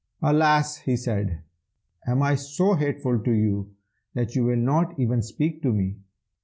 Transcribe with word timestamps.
"'Alas!' 0.23 0.77
he 0.77 0.97
said, 0.97 1.43
'am 2.07 2.23
I 2.23 2.33
so 2.33 2.73
hateful 2.73 3.19
to 3.19 3.31
you 3.31 3.69
that 4.15 4.33
you 4.35 4.43
will 4.43 4.55
not 4.57 4.99
even 4.99 5.21
speak 5.21 5.61
to 5.61 5.71
me? 5.71 5.97